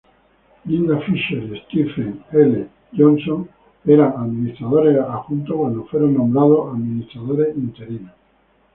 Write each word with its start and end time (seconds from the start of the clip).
Linda 0.65 0.99
Fisher 1.01 1.43
y 1.43 1.59
Stephen 1.65 2.23
L. 2.31 2.67
Johnson 2.91 3.47
eran 3.85 4.15
Administradores 4.17 4.97
Adjuntos 4.99 5.55
cuando 5.55 5.85
fueron 5.85 6.15
nombrados 6.15 6.73
Administradores 6.73 7.55
Interinos. 7.55 8.13